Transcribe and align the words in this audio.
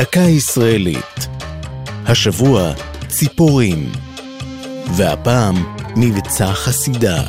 דקה 0.00 0.20
ישראלית. 0.20 1.28
השבוע 2.06 2.72
ציפורים. 3.08 3.92
והפעם 4.96 5.54
מבצע 5.96 6.52
חסידה. 6.52 7.22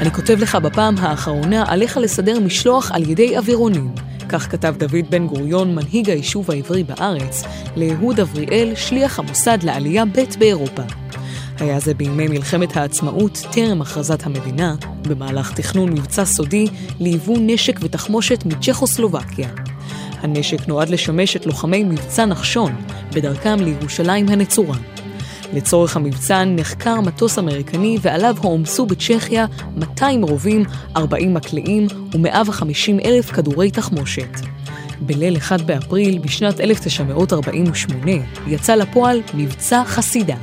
אני 0.00 0.10
כותב 0.10 0.38
לך 0.38 0.54
בפעם 0.54 0.98
האחרונה 0.98 1.64
עליך 1.68 1.96
לסדר 1.96 2.40
משלוח 2.40 2.92
על 2.92 3.10
ידי 3.10 3.38
אווירונים. 3.38 3.94
כך 4.28 4.50
כתב 4.50 4.74
דוד 4.78 5.10
בן 5.10 5.26
גוריון, 5.26 5.74
מנהיג 5.74 6.10
היישוב 6.10 6.50
העברי 6.50 6.84
בארץ, 6.84 7.42
לאהוד 7.76 8.20
אבריאל, 8.20 8.72
שליח 8.76 9.18
המוסד 9.18 9.58
לעלייה 9.62 10.04
ב' 10.04 10.24
באירופה. 10.38 10.82
היה 11.58 11.80
זה 11.80 11.94
בימי 11.94 12.28
מלחמת 12.28 12.76
העצמאות, 12.76 13.42
טרם 13.52 13.82
הכרזת 13.82 14.26
המדינה, 14.26 14.74
במהלך 15.02 15.52
תכנון 15.52 15.92
מבצע 15.92 16.24
סודי 16.24 16.66
ליבוא 17.00 17.38
נשק 17.40 17.78
ותחמושת 17.82 18.44
מצ'כוסלובקיה. 18.46 19.65
הנשק 20.20 20.68
נועד 20.68 20.88
לשמש 20.88 21.36
את 21.36 21.46
לוחמי 21.46 21.84
מבצע 21.84 22.24
נחשון 22.24 22.72
בדרכם 23.12 23.56
לירושלים 23.60 24.28
הנצורה. 24.28 24.76
לצורך 25.52 25.96
המבצע 25.96 26.44
נחקר 26.44 27.00
מטוס 27.00 27.38
אמריקני 27.38 27.98
ועליו 28.02 28.36
הועמסו 28.42 28.86
בצ'כיה 28.86 29.46
200 29.76 30.22
רובים, 30.22 30.64
40 30.96 31.34
מקלעים 31.34 31.86
ו-150 32.12 33.04
אלף 33.04 33.30
כדורי 33.30 33.70
תחמושת. 33.70 34.40
בליל 35.00 35.36
1 35.36 35.60
באפריל 35.60 36.18
בשנת 36.18 36.60
1948 36.60 38.12
יצא 38.46 38.74
לפועל 38.74 39.22
מבצע 39.34 39.82
חסידה. 39.86 40.36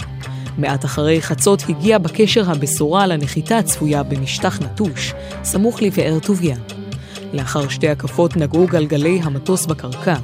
מעט 0.58 0.86
אחרי 0.86 1.22
חצות 1.22 1.64
הגיעה 1.70 2.00
בקשר 2.00 2.52
הבשורה 2.52 3.04
על 3.04 3.12
הנחיתה 3.12 3.58
הצפויה 3.58 4.04
במשטח 4.04 4.60
נטוש, 4.62 5.14
סמוך 5.44 5.82
לבאר 5.82 6.20
טוביה. 6.20 6.56
לאחר 7.34 7.68
שתי 7.68 7.90
הקפות 7.90 8.38
נגעו 8.38 8.68
גלגלי 8.68 9.20
המטוס 9.24 9.66
בקרקע. 9.66 10.16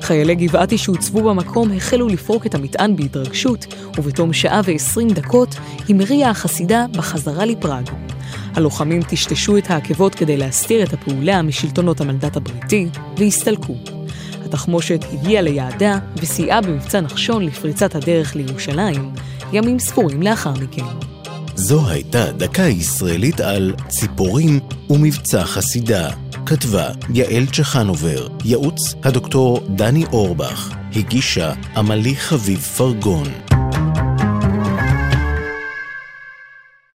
חיילי 0.00 0.34
גבעתי 0.34 0.78
שהוצבו 0.78 1.22
במקום 1.22 1.72
החלו 1.72 2.08
לפרוק 2.08 2.46
את 2.46 2.54
המטען 2.54 2.96
בהתרגשות, 2.96 3.66
ובתום 3.98 4.32
שעה 4.32 4.60
ועשרים 4.64 5.08
דקות 5.08 5.54
המריאה 5.88 6.30
החסידה 6.30 6.86
בחזרה 6.92 7.44
לפראג. 7.44 7.90
הלוחמים 8.54 9.02
טשטשו 9.02 9.58
את 9.58 9.70
העקבות 9.70 10.14
כדי 10.14 10.36
להסתיר 10.36 10.82
את 10.82 10.92
הפעולה 10.92 11.42
משלטונות 11.42 12.00
המנדט 12.00 12.36
הבריטי, 12.36 12.88
והסתלקו. 13.16 13.74
התחמושת 14.44 15.04
הגיעה 15.12 15.42
ליעדה 15.42 15.98
וסייעה 16.16 16.60
במבצע 16.60 17.00
נחשון 17.00 17.44
לפריצת 17.44 17.94
הדרך 17.94 18.36
לירושלים, 18.36 19.10
ימים 19.52 19.78
ספורים 19.78 20.22
לאחר 20.22 20.52
מכן. 20.52 20.84
זו 21.60 21.88
הייתה 21.88 22.32
דקה 22.32 22.62
ישראלית 22.62 23.40
על 23.40 23.74
ציפורים 23.88 24.60
ומבצע 24.90 25.44
חסידה. 25.44 26.10
כתבה 26.46 26.88
יעל 27.14 27.46
צ'חנובר, 27.46 28.28
ייעוץ 28.44 28.94
הדוקטור 29.04 29.60
דני 29.68 30.04
אורבך, 30.12 30.74
הגישה 30.96 31.52
עמלי 31.76 32.16
חביב 32.16 32.58
פרגון. 32.60 33.49